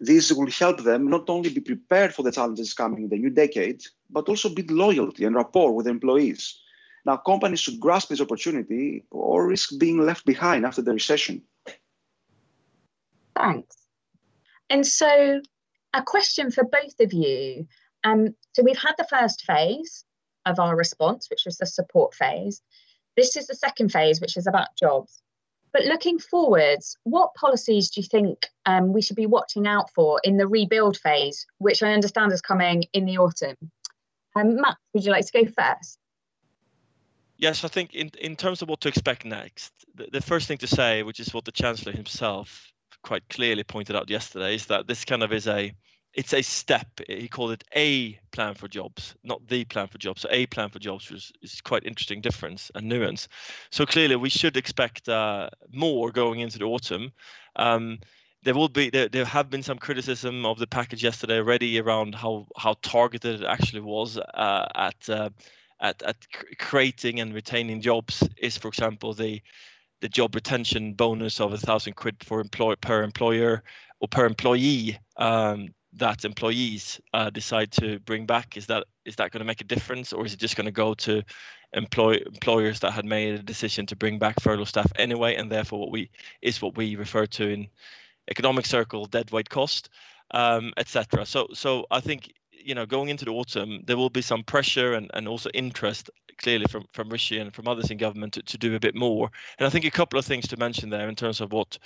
This 0.00 0.32
will 0.32 0.50
help 0.50 0.82
them 0.82 1.08
not 1.08 1.30
only 1.30 1.48
be 1.48 1.62
prepared 1.62 2.12
for 2.12 2.24
the 2.24 2.32
challenges 2.32 2.74
coming 2.74 3.04
in 3.04 3.08
the 3.08 3.16
new 3.16 3.30
decade, 3.30 3.80
but 4.10 4.28
also 4.28 4.50
build 4.50 4.70
loyalty 4.70 5.24
and 5.24 5.34
rapport 5.34 5.72
with 5.72 5.86
employees. 5.86 6.60
Now, 7.04 7.18
companies 7.18 7.60
should 7.60 7.80
grasp 7.80 8.08
this 8.08 8.20
opportunity 8.20 9.04
or 9.10 9.46
risk 9.46 9.78
being 9.78 9.98
left 9.98 10.24
behind 10.24 10.64
after 10.64 10.82
the 10.82 10.92
recession. 10.92 11.42
Thanks. 13.36 13.76
And 14.70 14.86
so, 14.86 15.40
a 15.92 16.02
question 16.02 16.50
for 16.50 16.64
both 16.64 16.98
of 17.00 17.12
you. 17.12 17.66
Um, 18.04 18.34
so, 18.54 18.62
we've 18.62 18.78
had 18.78 18.94
the 18.96 19.06
first 19.10 19.44
phase 19.44 20.04
of 20.46 20.58
our 20.58 20.76
response, 20.76 21.28
which 21.28 21.42
was 21.44 21.58
the 21.58 21.66
support 21.66 22.14
phase. 22.14 22.62
This 23.16 23.36
is 23.36 23.46
the 23.46 23.54
second 23.54 23.90
phase, 23.90 24.20
which 24.20 24.36
is 24.36 24.46
about 24.46 24.76
jobs. 24.78 25.22
But 25.72 25.84
looking 25.86 26.20
forwards, 26.20 26.96
what 27.02 27.34
policies 27.34 27.90
do 27.90 28.00
you 28.00 28.06
think 28.06 28.46
um, 28.64 28.92
we 28.92 29.02
should 29.02 29.16
be 29.16 29.26
watching 29.26 29.66
out 29.66 29.90
for 29.92 30.20
in 30.22 30.36
the 30.36 30.46
rebuild 30.46 30.96
phase, 30.98 31.46
which 31.58 31.82
I 31.82 31.92
understand 31.92 32.32
is 32.32 32.40
coming 32.40 32.84
in 32.92 33.06
the 33.06 33.18
autumn? 33.18 33.56
Um, 34.36 34.56
Matt, 34.56 34.76
would 34.92 35.04
you 35.04 35.10
like 35.10 35.26
to 35.26 35.44
go 35.44 35.50
first? 35.50 35.98
Yes, 37.36 37.64
I 37.64 37.68
think 37.68 37.94
in, 37.94 38.10
in 38.20 38.36
terms 38.36 38.62
of 38.62 38.68
what 38.68 38.80
to 38.82 38.88
expect 38.88 39.24
next, 39.24 39.72
the, 39.94 40.08
the 40.12 40.20
first 40.20 40.46
thing 40.48 40.58
to 40.58 40.66
say, 40.66 41.02
which 41.02 41.20
is 41.20 41.34
what 41.34 41.44
the 41.44 41.52
Chancellor 41.52 41.92
himself 41.92 42.72
quite 43.02 43.28
clearly 43.28 43.64
pointed 43.64 43.96
out 43.96 44.08
yesterday, 44.08 44.54
is 44.54 44.66
that 44.66 44.86
this 44.86 45.04
kind 45.04 45.22
of 45.22 45.32
is 45.32 45.46
a 45.48 45.72
it's 46.14 46.32
a 46.32 46.42
step. 46.42 46.86
He 47.08 47.26
called 47.26 47.50
it 47.50 47.64
a 47.74 48.18
plan 48.30 48.54
for 48.54 48.68
jobs, 48.68 49.16
not 49.24 49.46
the 49.48 49.64
plan 49.64 49.88
for 49.88 49.98
jobs. 49.98 50.22
So 50.22 50.28
a 50.30 50.46
plan 50.46 50.70
for 50.70 50.78
jobs 50.78 51.10
was, 51.10 51.32
is 51.42 51.60
quite 51.60 51.84
interesting 51.84 52.20
difference 52.20 52.70
and 52.74 52.88
nuance. 52.88 53.26
So 53.70 53.84
clearly, 53.84 54.14
we 54.14 54.30
should 54.30 54.56
expect 54.56 55.08
uh, 55.08 55.50
more 55.72 56.12
going 56.12 56.38
into 56.38 56.58
the 56.58 56.66
autumn. 56.66 57.10
Um, 57.56 57.98
there 58.44 58.54
will 58.54 58.68
be 58.68 58.90
there, 58.90 59.08
there 59.08 59.24
have 59.24 59.50
been 59.50 59.62
some 59.62 59.78
criticism 59.78 60.46
of 60.46 60.58
the 60.58 60.66
package 60.66 61.02
yesterday 61.02 61.38
already 61.38 61.80
around 61.80 62.14
how 62.14 62.46
how 62.56 62.76
targeted 62.82 63.40
it 63.40 63.46
actually 63.46 63.80
was 63.80 64.18
uh, 64.18 64.68
at, 64.74 65.08
uh, 65.08 65.30
at 65.84 66.02
at 66.02 66.16
creating 66.58 67.20
and 67.20 67.34
retaining 67.34 67.80
jobs. 67.80 68.26
Is 68.38 68.58
for 68.58 68.68
example 68.68 69.14
the 69.14 69.40
the 70.00 70.08
job 70.08 70.34
retention 70.34 70.94
bonus 70.94 71.40
of 71.40 71.52
a 71.52 71.58
thousand 71.58 71.94
quid 71.94 72.16
for 72.24 72.40
employ 72.40 72.74
per 72.76 73.02
employer 73.02 73.62
or 74.00 74.08
per 74.08 74.26
employee 74.26 74.98
um, 75.16 75.68
that 75.94 76.24
employees 76.24 77.00
uh, 77.12 77.30
decide 77.30 77.70
to 77.70 78.00
bring 78.00 78.26
back 78.26 78.56
is 78.56 78.66
that 78.66 78.84
is 79.04 79.16
that 79.16 79.30
going 79.30 79.40
to 79.40 79.46
make 79.46 79.60
a 79.60 79.64
difference 79.64 80.12
or 80.12 80.26
is 80.26 80.34
it 80.34 80.40
just 80.40 80.56
going 80.56 80.66
to 80.66 80.72
go 80.72 80.94
to 80.94 81.22
employ 81.72 82.16
employers 82.26 82.80
that 82.80 82.92
had 82.92 83.04
made 83.04 83.34
a 83.34 83.42
decision 83.42 83.86
to 83.86 83.96
bring 83.96 84.18
back 84.18 84.40
furlough 84.40 84.64
staff 84.64 84.90
anyway 84.96 85.34
and 85.36 85.50
therefore 85.50 85.80
what 85.80 85.92
we 85.92 86.10
is 86.42 86.60
what 86.60 86.76
we 86.76 86.96
refer 86.96 87.26
to 87.26 87.48
in 87.48 87.68
economic 88.30 88.66
circle 88.66 89.06
dead 89.06 89.30
weight 89.30 89.48
cost 89.48 89.88
um, 90.32 90.72
etc 90.76 91.24
so 91.24 91.46
so 91.52 91.86
i 91.90 92.00
think 92.00 92.32
you 92.64 92.74
know 92.74 92.86
going 92.86 93.08
into 93.08 93.24
the 93.24 93.30
autumn 93.30 93.82
there 93.86 93.96
will 93.96 94.10
be 94.10 94.22
some 94.22 94.42
pressure 94.42 94.94
and, 94.94 95.10
and 95.14 95.28
also 95.28 95.50
interest 95.54 96.10
clearly 96.38 96.66
from 96.68 96.84
from 96.92 97.08
rishi 97.08 97.38
and 97.38 97.54
from 97.54 97.68
others 97.68 97.90
in 97.90 97.98
government 97.98 98.32
to, 98.32 98.42
to 98.42 98.58
do 98.58 98.74
a 98.74 98.80
bit 98.80 98.94
more 98.94 99.30
and 99.58 99.66
i 99.66 99.70
think 99.70 99.84
a 99.84 99.90
couple 99.90 100.18
of 100.18 100.24
things 100.24 100.48
to 100.48 100.56
mention 100.56 100.90
there 100.90 101.08
in 101.08 101.14
terms 101.14 101.40
of 101.40 101.52
what 101.52 101.78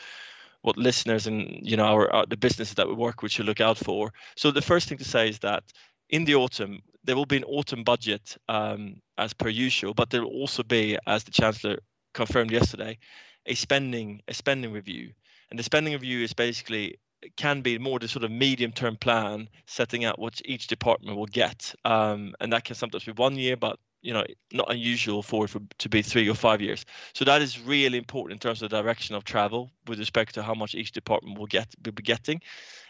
what 0.63 0.77
listeners 0.77 1.27
and 1.27 1.61
you 1.63 1.77
know 1.77 1.85
our, 1.85 2.13
our, 2.13 2.27
the 2.27 2.37
businesses 2.37 2.75
that 2.75 2.89
we 2.89 2.95
work 2.95 3.23
with 3.23 3.33
should 3.33 3.47
look 3.47 3.61
out 3.61 3.79
for. 3.79 4.13
So 4.37 4.51
the 4.51 4.63
first 4.63 4.89
thing 4.89 4.99
to 4.99 5.05
say 5.05 5.29
is 5.29 5.39
that 5.41 5.65
in 6.11 6.25
the 6.25 6.35
autumn 6.35 6.81
there 7.05 7.17
will 7.17 7.27
be 7.27 7.37
an 7.37 7.45
autumn 7.45 7.85
budget 7.85 8.37
um, 8.49 9.01
as 9.17 9.33
per 9.33 9.49
usual, 9.49 9.95
but 9.95 10.11
there 10.11 10.23
will 10.23 10.31
also 10.31 10.63
be, 10.63 10.99
as 11.07 11.25
the 11.25 11.31
chancellor 11.31 11.79
confirmed 12.13 12.51
yesterday, 12.51 12.99
a 13.47 13.55
spending 13.55 14.21
a 14.29 14.35
spending 14.35 14.73
review. 14.73 15.13
And 15.51 15.59
the 15.59 15.63
spending 15.65 15.95
review 15.95 16.23
is 16.23 16.35
basically 16.35 16.99
can 17.37 17.61
be 17.61 17.79
more 17.79 17.99
the 17.99 18.09
sort 18.09 18.25
of 18.25 18.31
medium 18.31 18.73
term 18.73 18.97
plan 18.97 19.49
setting 19.67 20.05
out 20.05 20.19
what 20.19 20.41
each 20.45 20.67
department 20.67 21.17
will 21.17 21.27
get. 21.27 21.75
Um, 21.85 22.35
and 22.41 22.53
that 22.53 22.65
can 22.65 22.77
sometimes 22.77 23.05
be 23.05 23.13
one 23.13 23.37
year 23.37 23.57
but 23.57 23.79
you 24.01 24.13
know 24.13 24.25
not 24.53 24.71
unusual 24.71 25.23
for 25.23 25.45
it 25.45 25.49
for, 25.49 25.61
to 25.79 25.89
be 25.89 26.03
three 26.03 26.29
or 26.29 26.35
five 26.35 26.61
years. 26.61 26.85
So 27.15 27.25
that 27.25 27.43
is 27.43 27.61
really 27.61 27.99
important 27.99 28.37
in 28.37 28.39
terms 28.39 28.63
of 28.63 28.71
the 28.71 28.77
direction 28.77 29.15
of 29.15 29.25
travel 29.25 29.71
with 29.87 29.99
respect 29.99 30.35
to 30.35 30.43
how 30.43 30.55
much 30.55 30.75
each 30.75 30.93
department 30.93 31.39
will 31.39 31.47
get 31.47 31.69
will 31.85 31.93
be 31.93 32.03
getting. 32.03 32.41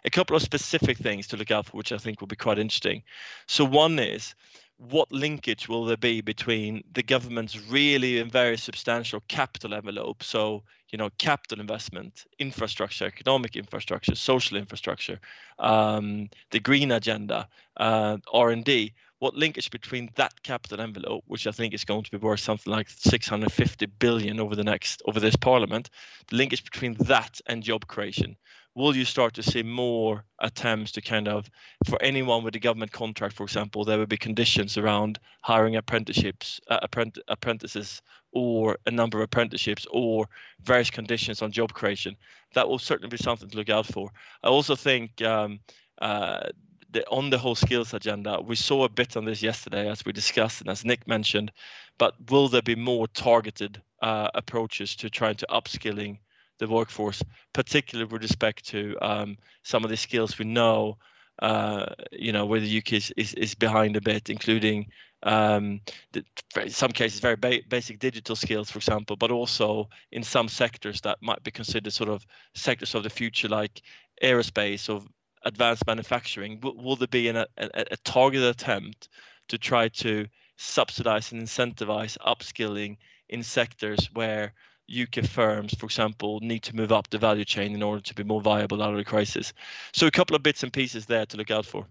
A 0.04 0.10
couple 0.10 0.36
of 0.36 0.42
specific 0.42 0.98
things 0.98 1.28
to 1.28 1.36
look 1.36 1.50
out 1.50 1.66
for 1.66 1.76
which 1.76 1.92
i 1.92 1.98
think 1.98 2.20
will 2.20 2.28
be 2.28 2.36
quite 2.36 2.58
interesting. 2.58 3.02
So 3.46 3.64
one 3.64 3.98
is 3.98 4.34
what 4.78 5.10
linkage 5.10 5.68
will 5.68 5.84
there 5.84 5.96
be 5.96 6.20
between 6.20 6.84
the 6.92 7.02
government's 7.02 7.60
really 7.68 8.20
and 8.20 8.30
very 8.30 8.56
substantial 8.56 9.20
capital 9.26 9.74
envelope? 9.74 10.22
So 10.22 10.62
you 10.90 10.98
know 10.98 11.10
capital 11.18 11.60
investment 11.60 12.26
infrastructure 12.38 13.06
economic 13.06 13.56
infrastructure 13.56 14.14
social 14.14 14.56
infrastructure 14.56 15.20
um, 15.58 16.28
the 16.50 16.60
green 16.60 16.92
agenda 16.92 17.48
uh, 17.76 18.16
r&d 18.32 18.92
what 19.18 19.34
linkage 19.34 19.70
between 19.70 20.10
that 20.14 20.42
capital 20.42 20.80
envelope, 20.80 21.24
which 21.26 21.46
I 21.46 21.50
think 21.50 21.74
is 21.74 21.84
going 21.84 22.04
to 22.04 22.10
be 22.10 22.18
worth 22.18 22.40
something 22.40 22.72
like 22.72 22.88
650 22.88 23.86
billion 23.86 24.40
over 24.40 24.54
the 24.54 24.64
next 24.64 25.02
over 25.06 25.20
this 25.20 25.36
parliament, 25.36 25.90
the 26.28 26.36
linkage 26.36 26.64
between 26.64 26.94
that 27.00 27.40
and 27.46 27.62
job 27.62 27.86
creation. 27.86 28.36
Will 28.74 28.94
you 28.94 29.04
start 29.04 29.34
to 29.34 29.42
see 29.42 29.64
more 29.64 30.24
attempts 30.38 30.92
to 30.92 31.00
kind 31.00 31.26
of, 31.26 31.50
for 31.88 32.00
anyone 32.00 32.44
with 32.44 32.54
a 32.54 32.60
government 32.60 32.92
contract, 32.92 33.34
for 33.34 33.42
example, 33.42 33.84
there 33.84 33.98
will 33.98 34.06
be 34.06 34.16
conditions 34.16 34.78
around 34.78 35.18
hiring 35.42 35.74
apprenticeships, 35.74 36.60
uh, 36.68 36.78
apprent- 36.82 37.18
apprentices, 37.26 38.02
or 38.30 38.78
a 38.86 38.90
number 38.92 39.18
of 39.18 39.24
apprenticeships, 39.24 39.84
or 39.90 40.28
various 40.62 40.90
conditions 40.90 41.42
on 41.42 41.50
job 41.50 41.72
creation. 41.72 42.16
That 42.54 42.68
will 42.68 42.78
certainly 42.78 43.08
be 43.08 43.16
something 43.16 43.48
to 43.48 43.56
look 43.56 43.70
out 43.70 43.86
for. 43.86 44.10
I 44.44 44.48
also 44.48 44.76
think 44.76 45.20
um, 45.22 45.58
uh, 46.00 46.50
the, 46.90 47.06
on 47.08 47.30
the 47.30 47.38
whole 47.38 47.54
skills 47.54 47.94
agenda, 47.94 48.40
we 48.40 48.56
saw 48.56 48.84
a 48.84 48.88
bit 48.88 49.16
on 49.16 49.24
this 49.24 49.42
yesterday 49.42 49.88
as 49.88 50.04
we 50.04 50.12
discussed 50.12 50.60
and 50.60 50.70
as 50.70 50.84
Nick 50.84 51.06
mentioned, 51.06 51.52
but 51.98 52.14
will 52.30 52.48
there 52.48 52.62
be 52.62 52.74
more 52.74 53.06
targeted 53.08 53.80
uh, 54.02 54.28
approaches 54.34 54.96
to 54.96 55.10
trying 55.10 55.36
to 55.36 55.46
upskilling 55.50 56.18
the 56.58 56.68
workforce, 56.68 57.22
particularly 57.52 58.10
with 58.10 58.22
respect 58.22 58.66
to 58.66 58.96
um, 59.00 59.36
some 59.62 59.84
of 59.84 59.90
the 59.90 59.96
skills 59.96 60.38
we 60.38 60.44
know, 60.44 60.98
uh, 61.40 61.86
you 62.12 62.32
know, 62.32 62.46
where 62.46 62.60
the 62.60 62.78
UK 62.78 62.94
is, 62.94 63.12
is, 63.16 63.34
is 63.34 63.54
behind 63.54 63.96
a 63.96 64.00
bit, 64.00 64.28
including 64.28 64.86
um, 65.22 65.80
the, 66.12 66.24
in 66.60 66.70
some 66.70 66.90
cases 66.90 67.20
very 67.20 67.36
ba- 67.36 67.62
basic 67.68 67.98
digital 67.98 68.36
skills, 68.36 68.70
for 68.70 68.78
example, 68.78 69.16
but 69.16 69.30
also 69.30 69.88
in 70.10 70.22
some 70.22 70.48
sectors 70.48 71.00
that 71.02 71.18
might 71.20 71.42
be 71.42 71.50
considered 71.50 71.92
sort 71.92 72.10
of 72.10 72.24
sectors 72.54 72.94
of 72.94 73.02
the 73.02 73.10
future, 73.10 73.48
like 73.48 73.82
aerospace 74.22 74.92
or 74.92 75.02
advanced 75.44 75.86
manufacturing, 75.86 76.60
will, 76.60 76.76
will 76.76 76.96
there 76.96 77.08
be 77.08 77.28
an, 77.28 77.36
a, 77.36 77.46
a 77.58 77.96
targeted 78.04 78.48
attempt 78.48 79.08
to 79.48 79.58
try 79.58 79.88
to 79.88 80.26
subsidize 80.56 81.32
and 81.32 81.42
incentivize 81.42 82.18
upskilling 82.18 82.96
in 83.28 83.42
sectors 83.42 84.08
where 84.12 84.52
UK 84.90 85.26
firms, 85.26 85.74
for 85.74 85.86
example, 85.86 86.40
need 86.40 86.62
to 86.62 86.74
move 86.74 86.92
up 86.92 87.10
the 87.10 87.18
value 87.18 87.44
chain 87.44 87.74
in 87.74 87.82
order 87.82 88.00
to 88.00 88.14
be 88.14 88.24
more 88.24 88.40
viable 88.40 88.82
out 88.82 88.92
of 88.92 88.96
the 88.96 89.04
crisis. 89.04 89.52
So 89.92 90.06
a 90.06 90.10
couple 90.10 90.34
of 90.34 90.42
bits 90.42 90.62
and 90.62 90.72
pieces 90.72 91.06
there 91.06 91.26
to 91.26 91.36
look 91.36 91.50
out 91.50 91.66
for. 91.66 91.86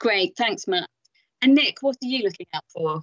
Great, 0.00 0.36
thanks, 0.36 0.66
Matt. 0.66 0.88
And 1.40 1.54
Nick, 1.54 1.78
what 1.80 1.96
are 2.02 2.06
you 2.06 2.24
looking 2.24 2.46
out 2.52 2.64
for? 2.68 3.02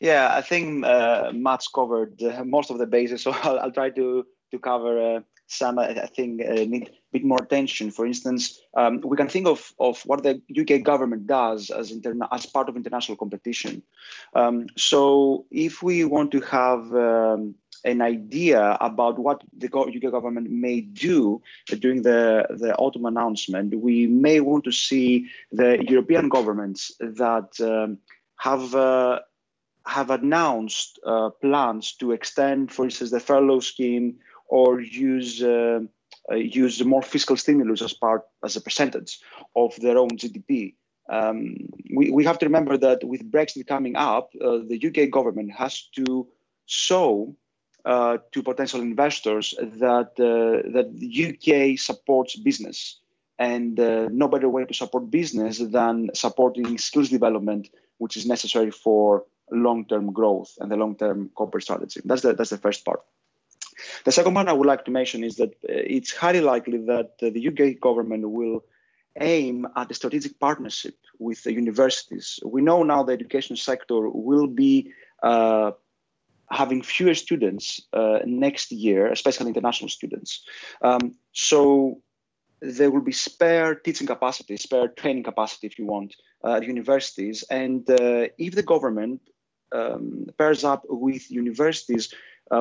Yeah, 0.00 0.34
I 0.34 0.40
think 0.42 0.84
uh, 0.84 1.32
Matt's 1.34 1.68
covered 1.68 2.22
uh, 2.22 2.44
most 2.44 2.70
of 2.70 2.78
the 2.78 2.86
bases, 2.86 3.22
so 3.24 3.32
I'll, 3.32 3.58
I'll, 3.58 3.72
try 3.72 3.90
to 3.90 4.26
to 4.50 4.58
cover 4.58 5.16
uh, 5.16 5.20
some. 5.46 5.78
I 5.78 6.06
think 6.06 6.42
uh, 6.42 6.54
need 6.54 6.90
bit 7.12 7.24
more 7.24 7.42
attention. 7.42 7.90
For 7.90 8.06
instance, 8.06 8.60
um, 8.74 9.00
we 9.04 9.16
can 9.16 9.28
think 9.28 9.46
of, 9.46 9.72
of 9.78 10.00
what 10.06 10.22
the 10.22 10.40
UK 10.58 10.82
government 10.82 11.26
does 11.26 11.70
as, 11.70 11.92
interna- 11.92 12.28
as 12.32 12.46
part 12.46 12.68
of 12.68 12.76
international 12.76 13.16
competition. 13.16 13.82
Um, 14.34 14.66
so 14.76 15.44
if 15.50 15.82
we 15.82 16.04
want 16.04 16.32
to 16.32 16.40
have 16.40 16.92
um, 16.94 17.54
an 17.84 18.00
idea 18.00 18.76
about 18.80 19.18
what 19.18 19.42
the 19.56 19.68
UK 19.68 20.10
government 20.10 20.50
may 20.50 20.80
do 20.80 21.42
during 21.80 22.02
the, 22.02 22.46
the 22.50 22.74
autumn 22.76 23.06
announcement, 23.06 23.74
we 23.74 24.06
may 24.06 24.40
want 24.40 24.64
to 24.64 24.72
see 24.72 25.28
the 25.50 25.84
European 25.88 26.28
governments 26.28 26.92
that 27.00 27.60
um, 27.60 27.98
have 28.36 28.74
uh, 28.74 29.20
have 29.84 30.10
announced 30.10 31.00
uh, 31.04 31.30
plans 31.40 31.94
to 31.94 32.12
extend, 32.12 32.70
for 32.70 32.84
instance, 32.84 33.10
the 33.10 33.18
furlough 33.18 33.58
scheme 33.58 34.16
or 34.46 34.80
use 34.80 35.42
uh, 35.42 35.80
uh, 36.30 36.36
use 36.36 36.84
more 36.84 37.02
fiscal 37.02 37.36
stimulus 37.36 37.82
as 37.82 37.92
part 37.92 38.22
as 38.44 38.56
a 38.56 38.60
percentage 38.60 39.20
of 39.56 39.74
their 39.80 39.98
own 39.98 40.10
GDP. 40.10 40.74
Um, 41.10 41.56
we, 41.94 42.10
we 42.10 42.24
have 42.24 42.38
to 42.38 42.46
remember 42.46 42.76
that 42.76 43.02
with 43.04 43.30
Brexit 43.30 43.66
coming 43.66 43.96
up, 43.96 44.30
uh, 44.40 44.58
the 44.68 44.80
UK 44.86 45.10
government 45.10 45.52
has 45.52 45.88
to 45.96 46.28
show 46.66 47.34
uh, 47.84 48.18
to 48.30 48.42
potential 48.42 48.80
investors 48.80 49.54
that 49.58 50.12
uh, 50.20 50.70
that 50.72 50.88
the 50.94 51.10
UK 51.26 51.78
supports 51.78 52.36
business, 52.36 53.00
and 53.38 53.80
uh, 53.80 54.08
no 54.12 54.28
better 54.28 54.48
way 54.48 54.64
to 54.64 54.72
support 54.72 55.10
business 55.10 55.58
than 55.58 56.08
supporting 56.14 56.78
skills 56.78 57.08
development, 57.08 57.68
which 57.98 58.16
is 58.16 58.24
necessary 58.24 58.70
for 58.70 59.24
long-term 59.50 60.12
growth 60.12 60.56
and 60.60 60.70
the 60.70 60.76
long-term 60.76 61.30
corporate 61.34 61.64
strategy. 61.64 62.00
That's 62.04 62.22
the 62.22 62.34
that's 62.34 62.50
the 62.50 62.58
first 62.58 62.84
part. 62.84 63.00
The 64.04 64.12
second 64.12 64.34
part 64.34 64.48
I 64.48 64.52
would 64.52 64.66
like 64.66 64.84
to 64.86 64.90
mention 64.90 65.24
is 65.24 65.36
that 65.36 65.50
uh, 65.50 65.82
it's 65.96 66.12
highly 66.12 66.40
likely 66.40 66.78
that 66.78 67.12
uh, 67.22 67.30
the 67.30 67.48
UK 67.48 67.80
government 67.80 68.28
will 68.28 68.64
aim 69.20 69.66
at 69.76 69.90
a 69.90 69.94
strategic 69.94 70.38
partnership 70.40 70.96
with 71.18 71.42
the 71.42 71.52
universities. 71.52 72.40
We 72.44 72.62
know 72.62 72.82
now 72.82 73.02
the 73.02 73.12
education 73.12 73.56
sector 73.56 74.08
will 74.08 74.46
be 74.46 74.92
uh, 75.22 75.72
having 76.50 76.82
fewer 76.82 77.14
students 77.14 77.82
uh, 77.92 78.20
next 78.24 78.72
year, 78.72 79.10
especially 79.10 79.48
international 79.48 79.90
students. 79.90 80.44
Um, 80.82 81.14
so 81.32 82.00
there 82.60 82.90
will 82.90 83.02
be 83.02 83.12
spare 83.12 83.74
teaching 83.74 84.06
capacity, 84.06 84.56
spare 84.56 84.88
training 84.88 85.24
capacity, 85.24 85.66
if 85.66 85.78
you 85.78 85.86
want, 85.86 86.14
uh, 86.44 86.54
at 86.54 86.64
universities. 86.64 87.44
And 87.50 87.88
uh, 87.90 88.28
if 88.38 88.54
the 88.54 88.62
government 88.62 89.20
um, 89.72 90.26
pairs 90.38 90.64
up 90.64 90.82
with 90.88 91.30
universities 91.30 92.12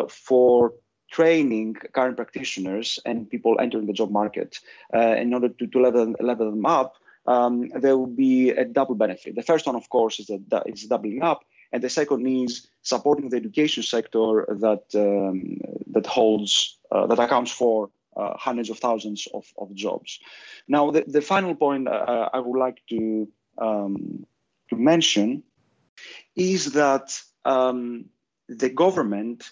for 0.08 0.74
training 1.12 1.76
current 1.94 2.16
practitioners 2.16 3.00
and 3.06 3.30
people 3.30 3.58
entering 3.60 3.86
the 3.86 3.94
job 3.94 4.12
market 4.12 4.60
uh, 4.96 5.16
in 5.24 5.34
order 5.34 5.50
to, 5.50 5.68
to 5.68 5.80
level, 5.80 6.16
level 6.20 6.50
them 6.50 6.66
up, 6.66 6.96
um, 7.28 7.70
there 7.76 7.98
will 7.98 8.08
be 8.08 8.50
a 8.50 8.66
double 8.66 8.96
benefit. 8.96 9.36
The 9.36 9.44
first 9.44 9.68
one, 9.68 9.76
of 9.76 9.90
course, 9.90 10.20
is 10.20 10.28
that 10.28 10.64
it's 10.66 10.88
doubling 10.88 11.22
up, 11.22 11.44
and 11.72 11.84
the 11.84 11.90
second 11.90 12.26
is 12.26 12.68
supporting 12.82 13.30
the 13.30 13.38
education 13.38 13.84
sector 13.84 14.46
that 14.50 14.84
um, 14.96 15.60
that 15.92 16.08
holds 16.08 16.80
uh, 16.92 17.06
that 17.08 17.20
accounts 17.20 17.52
for 17.52 17.92
uh, 18.18 18.36
hundreds 18.38 18.70
of 18.70 18.80
thousands 18.80 19.28
of, 19.34 19.46
of 19.58 19.74
jobs. 19.76 20.20
Now, 20.68 20.92
the, 20.92 21.04
the 21.08 21.22
final 21.22 21.56
point 21.56 21.88
uh, 21.88 22.30
I 22.34 22.40
would 22.40 22.60
like 22.60 22.82
to 22.90 23.28
um, 23.58 24.26
to 24.70 24.76
mention 24.76 25.44
is 26.36 26.74
that 26.74 27.22
um, 27.46 28.06
the 28.48 28.70
government 28.70 29.52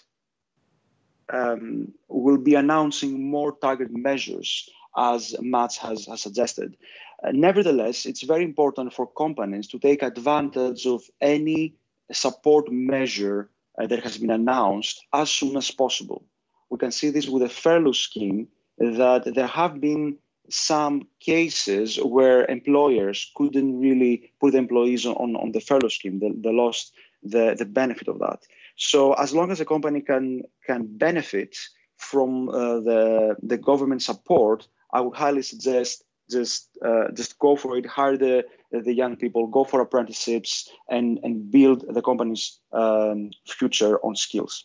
um, 1.32 1.92
will 2.08 2.38
be 2.38 2.54
announcing 2.54 3.30
more 3.30 3.52
targeted 3.52 3.96
measures, 3.96 4.68
as 4.96 5.34
Mats 5.40 5.76
has, 5.78 6.06
has 6.06 6.22
suggested. 6.22 6.76
Uh, 7.22 7.32
nevertheless, 7.32 8.06
it's 8.06 8.22
very 8.22 8.44
important 8.44 8.92
for 8.92 9.06
companies 9.06 9.68
to 9.68 9.78
take 9.78 10.02
advantage 10.02 10.86
of 10.86 11.02
any 11.20 11.74
support 12.12 12.70
measure 12.72 13.50
uh, 13.78 13.86
that 13.86 14.02
has 14.02 14.18
been 14.18 14.30
announced 14.30 15.04
as 15.12 15.30
soon 15.30 15.56
as 15.56 15.70
possible. 15.70 16.24
We 16.70 16.78
can 16.78 16.92
see 16.92 17.10
this 17.10 17.28
with 17.28 17.42
the 17.42 17.48
furlough 17.48 17.92
scheme 17.92 18.48
that 18.78 19.32
there 19.34 19.46
have 19.46 19.80
been 19.80 20.18
some 20.48 21.06
cases 21.20 21.96
where 21.96 22.44
employers 22.46 23.30
couldn't 23.36 23.78
really 23.78 24.32
put 24.40 24.54
employees 24.54 25.06
on, 25.06 25.36
on 25.36 25.52
the 25.52 25.60
furlough 25.60 25.88
scheme. 25.88 26.18
They, 26.18 26.30
they 26.30 26.52
lost 26.52 26.92
the, 27.22 27.54
the 27.56 27.64
benefit 27.64 28.08
of 28.08 28.18
that. 28.20 28.40
So 28.80 29.12
as 29.12 29.34
long 29.34 29.50
as 29.50 29.60
a 29.60 29.66
company 29.66 30.00
can 30.00 30.42
can 30.66 30.86
benefit 30.96 31.54
from 31.98 32.48
uh, 32.48 32.80
the 32.80 33.36
the 33.42 33.58
government 33.58 34.02
support, 34.02 34.66
I 34.90 35.02
would 35.02 35.14
highly 35.14 35.42
suggest 35.42 36.02
just 36.30 36.70
uh, 36.82 37.10
just 37.12 37.38
go 37.38 37.56
for 37.56 37.76
it. 37.76 37.84
Hire 37.84 38.16
the 38.16 38.46
the 38.72 38.94
young 38.94 39.16
people, 39.16 39.46
go 39.48 39.64
for 39.64 39.82
apprenticeships, 39.82 40.70
and 40.88 41.20
and 41.22 41.50
build 41.50 41.84
the 41.94 42.00
company's 42.00 42.58
um, 42.72 43.30
future 43.46 43.98
on 44.02 44.16
skills. 44.16 44.64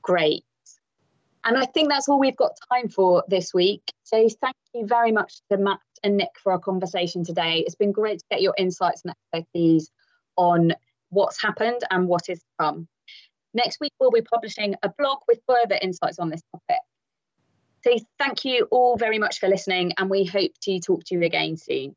Great. 0.00 0.44
And 1.44 1.58
I 1.58 1.66
think 1.66 1.90
that's 1.90 2.08
all 2.08 2.18
we've 2.18 2.36
got 2.36 2.52
time 2.72 2.88
for 2.88 3.22
this 3.28 3.52
week. 3.52 3.82
So 4.02 4.16
thank 4.40 4.56
you 4.72 4.86
very 4.86 5.12
much 5.12 5.42
to 5.50 5.58
Matt 5.58 5.80
and 6.02 6.16
Nick 6.16 6.38
for 6.42 6.52
our 6.52 6.58
conversation 6.58 7.22
today. 7.22 7.62
It's 7.66 7.76
been 7.76 7.92
great 7.92 8.20
to 8.20 8.24
get 8.30 8.40
your 8.40 8.54
insights 8.56 9.02
and 9.04 9.14
expertise 9.34 9.90
on 10.36 10.72
what's 11.10 11.40
happened 11.40 11.82
and 11.90 12.08
what 12.08 12.30
is 12.30 12.38
to 12.38 12.46
come. 12.58 12.88
Next 13.54 13.78
week, 13.80 13.92
we'll 13.98 14.10
be 14.10 14.22
publishing 14.22 14.74
a 14.82 14.90
blog 14.98 15.18
with 15.28 15.40
further 15.46 15.78
insights 15.80 16.18
on 16.18 16.30
this 16.30 16.42
topic. 16.52 16.82
So 17.84 17.96
thank 18.18 18.44
you 18.44 18.66
all 18.70 18.96
very 18.96 19.18
much 19.18 19.38
for 19.38 19.48
listening, 19.48 19.92
and 19.96 20.10
we 20.10 20.24
hope 20.24 20.52
to 20.62 20.80
talk 20.80 21.04
to 21.04 21.14
you 21.14 21.22
again 21.22 21.56
soon. 21.56 21.94